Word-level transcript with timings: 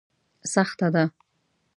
سخته 0.53 0.87
ده. 0.93 1.03